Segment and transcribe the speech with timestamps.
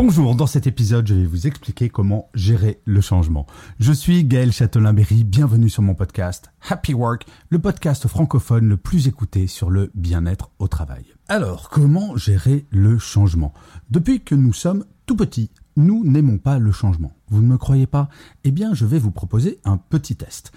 [0.00, 3.48] Bonjour, dans cet épisode, je vais vous expliquer comment gérer le changement.
[3.80, 9.08] Je suis Gaël Châtelain-Berry, bienvenue sur mon podcast Happy Work, le podcast francophone le plus
[9.08, 11.04] écouté sur le bien-être au travail.
[11.26, 13.52] Alors, comment gérer le changement?
[13.90, 17.12] Depuis que nous sommes tout petits, nous n'aimons pas le changement.
[17.28, 18.08] Vous ne me croyez pas?
[18.44, 20.52] Eh bien, je vais vous proposer un petit test.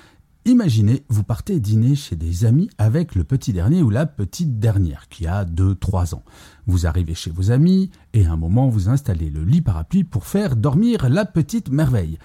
[0.45, 5.07] Imaginez, vous partez dîner chez des amis avec le petit dernier ou la petite dernière
[5.07, 6.23] qui a 2-3 ans.
[6.65, 10.25] Vous arrivez chez vos amis et à un moment vous installez le lit parapluie pour
[10.25, 12.17] faire dormir la petite merveille.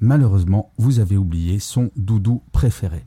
[0.00, 3.04] Malheureusement, vous avez oublié son doudou préféré.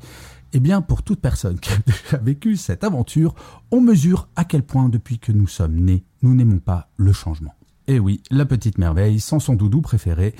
[0.53, 3.35] Eh bien, pour toute personne qui a déjà vécu cette aventure,
[3.71, 7.53] on mesure à quel point depuis que nous sommes nés, nous n'aimons pas le changement.
[7.87, 10.35] Et oui, la petite merveille, sans son doudou préféré,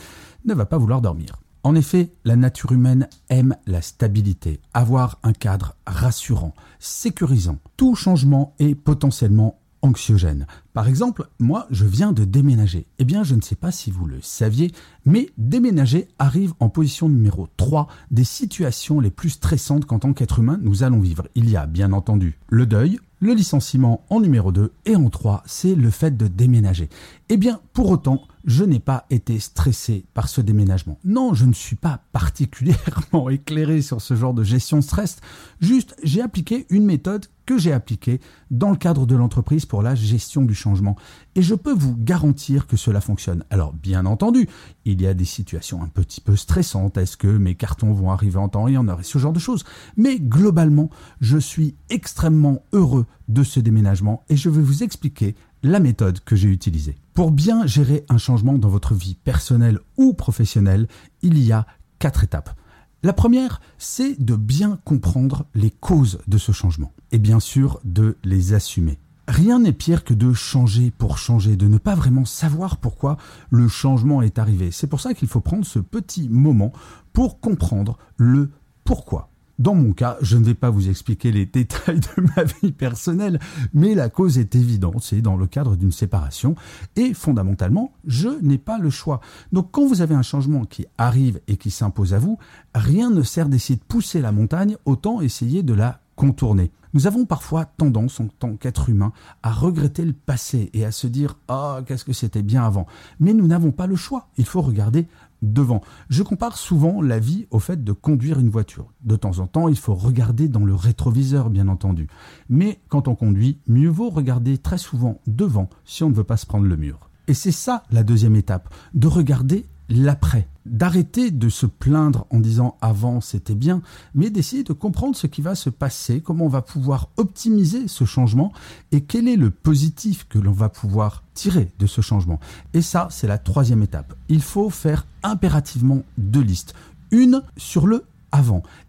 [0.45, 1.41] ne va pas vouloir dormir.
[1.63, 7.57] En effet, la nature humaine aime la stabilité, avoir un cadre rassurant, sécurisant.
[7.75, 10.47] Tout changement est potentiellement anxiogène.
[10.73, 12.85] Par exemple, moi, je viens de déménager.
[12.99, 14.71] Eh bien, je ne sais pas si vous le saviez,
[15.05, 20.39] mais déménager arrive en position numéro 3 des situations les plus stressantes qu'en tant qu'être
[20.39, 21.27] humain nous allons vivre.
[21.35, 25.43] Il y a bien entendu le deuil, le licenciement en numéro 2 et en 3,
[25.45, 26.89] c'est le fait de déménager.
[27.29, 30.97] Eh bien, pour autant, je n'ai pas été stressé par ce déménagement.
[31.03, 35.17] Non, je ne suis pas particulièrement éclairé sur ce genre de gestion stress.
[35.59, 38.19] Juste, j'ai appliqué une méthode que j'ai appliquée
[38.51, 40.97] dans le cadre de l'entreprise pour la gestion du changement.
[41.35, 43.45] Et je peux vous garantir que cela fonctionne.
[43.49, 44.49] Alors, bien entendu,
[44.85, 46.97] il y a des situations un petit peu stressantes.
[46.97, 49.63] Est-ce que mes cartons vont arriver en temps et en heure ce genre de choses.
[49.95, 50.89] Mais globalement,
[51.21, 56.35] je suis extrêmement heureux de ce déménagement et je vais vous expliquer la méthode que
[56.35, 56.95] j'ai utilisée.
[57.13, 60.87] Pour bien gérer un changement dans votre vie personnelle ou professionnelle,
[61.21, 61.65] il y a
[61.99, 62.55] quatre étapes.
[63.03, 68.17] La première, c'est de bien comprendre les causes de ce changement et bien sûr de
[68.23, 68.99] les assumer.
[69.27, 73.17] Rien n'est pire que de changer pour changer, de ne pas vraiment savoir pourquoi
[73.49, 74.71] le changement est arrivé.
[74.71, 76.71] C'est pour ça qu'il faut prendre ce petit moment
[77.13, 78.51] pour comprendre le
[78.83, 79.29] pourquoi.
[79.59, 83.39] Dans mon cas, je ne vais pas vous expliquer les détails de ma vie personnelle,
[83.73, 86.55] mais la cause est évidente, c'est dans le cadre d'une séparation,
[86.95, 89.19] et fondamentalement, je n'ai pas le choix.
[89.51, 92.37] Donc quand vous avez un changement qui arrive et qui s'impose à vous,
[92.75, 96.71] rien ne sert d'essayer de pousser la montagne, autant essayer de la contourner.
[96.93, 99.13] Nous avons parfois tendance, en tant qu'être humain,
[99.43, 102.87] à regretter le passé et à se dire Ah, qu'est-ce que c'était bien avant.
[103.19, 104.27] Mais nous n'avons pas le choix.
[104.37, 105.07] Il faut regarder
[105.43, 105.81] devant.
[106.09, 108.91] Je compare souvent la vie au fait de conduire une voiture.
[109.03, 112.07] De temps en temps, il faut regarder dans le rétroviseur, bien entendu.
[112.49, 116.37] Mais quand on conduit, mieux vaut regarder très souvent devant si on ne veut pas
[116.37, 117.09] se prendre le mur.
[117.27, 120.47] Et c'est ça la deuxième étape, de regarder l'après.
[120.65, 123.81] D'arrêter de se plaindre en disant avant c'était bien,
[124.13, 128.03] mais d'essayer de comprendre ce qui va se passer, comment on va pouvoir optimiser ce
[128.03, 128.51] changement
[128.91, 132.39] et quel est le positif que l'on va pouvoir tirer de ce changement.
[132.73, 134.13] Et ça, c'est la troisième étape.
[134.27, 136.73] Il faut faire impérativement deux listes.
[137.11, 138.03] Une sur le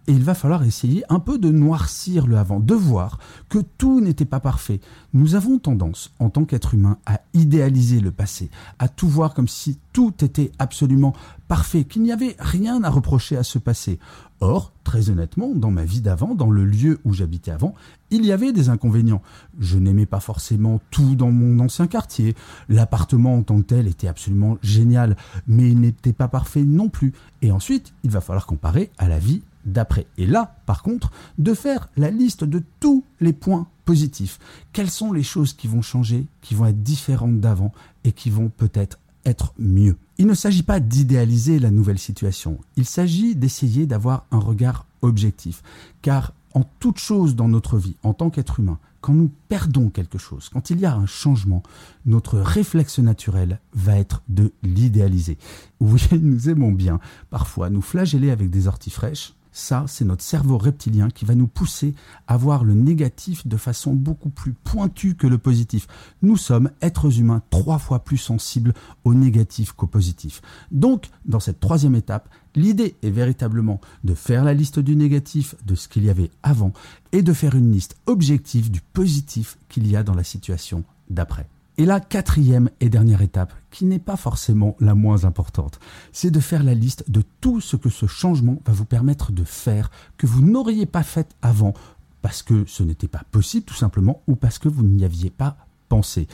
[0.06, 4.00] Et il va falloir essayer un peu de noircir le avant, de voir que tout
[4.00, 4.80] n'était pas parfait.
[5.12, 9.48] Nous avons tendance, en tant qu'être humain, à idéaliser le passé, à tout voir comme
[9.48, 11.14] si tout était absolument
[11.46, 13.98] parfait, qu'il n'y avait rien à reprocher à ce passé.
[14.40, 17.74] Or, très honnêtement, dans ma vie d'avant, dans le lieu où j'habitais avant,
[18.10, 19.22] il y avait des inconvénients.
[19.58, 22.34] Je n'aimais pas forcément tout dans mon ancien quartier.
[22.68, 27.12] L'appartement en tant que tel était absolument génial, mais il n'était pas parfait non plus.
[27.42, 30.06] Et ensuite, il va falloir comparer à la vie d'après.
[30.16, 34.38] Et là, par contre, de faire la liste de tous les points positifs.
[34.72, 37.72] Quelles sont les choses qui vont changer, qui vont être différentes d'avant
[38.04, 39.96] et qui vont peut-être être mieux.
[40.16, 45.62] Il ne s'agit pas d'idéaliser la nouvelle situation, il s'agit d'essayer d'avoir un regard objectif.
[46.02, 50.18] Car en toute chose dans notre vie, en tant qu'être humain, quand nous perdons quelque
[50.18, 51.62] chose, quand il y a un changement,
[52.04, 55.38] notre réflexe naturel va être de l'idéaliser.
[55.78, 56.98] Oui, nous aimons bien
[57.30, 61.46] parfois nous flageller avec des orties fraîches, Ça, c'est notre cerveau reptilien qui va nous
[61.46, 61.94] pousser
[62.26, 65.86] à voir le négatif de façon beaucoup plus pointue que le positif.
[66.22, 68.74] Nous sommes, êtres humains, trois fois plus sensibles
[69.04, 70.42] au négatif qu'au positif.
[70.70, 75.74] Donc, dans cette troisième étape, l'idée est véritablement de faire la liste du négatif, de
[75.74, 76.72] ce qu'il y avait avant,
[77.12, 81.48] et de faire une liste objective du positif qu'il y a dans la situation d'après.
[81.80, 85.78] Et la quatrième et dernière étape, qui n'est pas forcément la moins importante,
[86.10, 89.44] c'est de faire la liste de tout ce que ce changement va vous permettre de
[89.44, 91.74] faire que vous n'auriez pas fait avant
[92.20, 95.56] parce que ce n'était pas possible tout simplement ou parce que vous n'y aviez pas
[95.88, 96.26] pensé.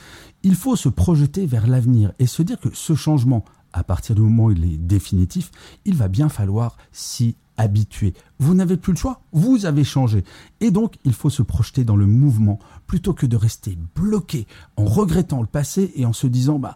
[0.43, 3.45] Il faut se projeter vers l'avenir et se dire que ce changement,
[3.75, 5.51] à partir du moment où il est définitif,
[5.85, 8.15] il va bien falloir s'y habitué.
[8.39, 10.25] Vous n'avez plus le choix, vous avez changé.
[10.61, 14.47] Et donc, il faut se projeter dans le mouvement plutôt que de rester bloqué
[14.77, 16.75] en regrettant le passé et en se disant, bah,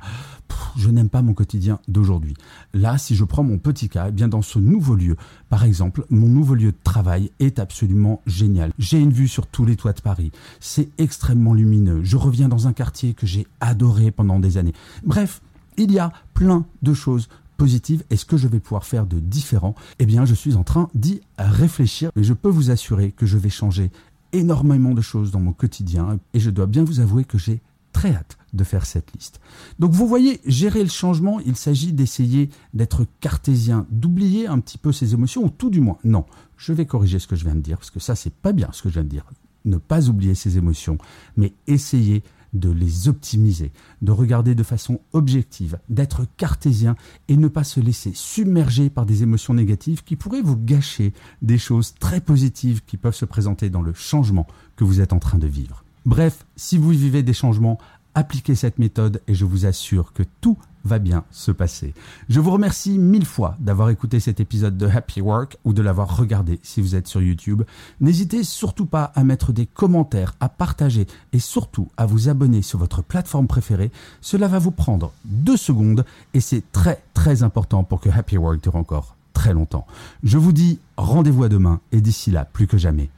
[0.77, 2.35] je n'aime pas mon quotidien d'aujourd'hui.
[2.73, 5.17] Là, si je prends mon petit cas, eh bien dans ce nouveau lieu,
[5.49, 8.73] par exemple, mon nouveau lieu de travail est absolument génial.
[8.79, 10.33] J'ai une vue sur tous les toits de Paris.
[10.61, 12.03] C'est extrêmement lumineux.
[12.05, 14.75] Je reviens dans un quartier que j'ai adoré pendant des années.
[15.05, 15.41] Bref,
[15.77, 17.29] il y a plein de choses
[17.59, 20.65] positive et ce que je vais pouvoir faire de différent, eh bien je suis en
[20.65, 23.91] train d'y réfléchir et je peux vous assurer que je vais changer
[24.33, 27.61] énormément de choses dans mon quotidien et je dois bien vous avouer que j'ai
[27.93, 29.41] très hâte de faire cette liste.
[29.79, 34.93] Donc vous voyez, gérer le changement, il s'agit d'essayer d'être cartésien, d'oublier un petit peu
[34.93, 36.25] ses émotions ou tout du moins, non,
[36.57, 38.69] je vais corriger ce que je viens de dire parce que ça c'est pas bien
[38.73, 39.25] ce que je viens de dire.
[39.65, 40.97] Ne pas oublier ses émotions,
[41.37, 42.23] mais essayer
[42.53, 43.73] de les optimiser,
[44.03, 46.97] de regarder de façon objective, d'être cartésien
[47.29, 51.13] et ne pas se laisser submerger par des émotions négatives qui pourraient vous gâcher
[51.43, 54.47] des choses très positives qui peuvent se présenter dans le changement
[54.77, 55.85] que vous êtes en train de vivre.
[56.07, 57.79] Bref, si vous vivez des changements,
[58.15, 60.59] appliquez cette méthode et je vous assure que tout
[60.89, 61.95] va bien se passer.
[62.29, 66.17] Je vous remercie mille fois d'avoir écouté cet épisode de Happy Work ou de l'avoir
[66.17, 67.63] regardé si vous êtes sur YouTube.
[68.01, 72.79] N'hésitez surtout pas à mettre des commentaires, à partager et surtout à vous abonner sur
[72.79, 73.93] votre plateforme préférée.
[74.21, 76.05] Cela va vous prendre deux secondes
[76.35, 79.87] et c'est très très important pour que Happy Work dure encore très longtemps.
[80.25, 83.11] Je vous dis rendez-vous à demain et d'ici là, plus que jamais,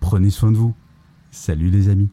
[0.00, 0.74] prenez soin de vous.
[1.30, 2.10] Salut les amis.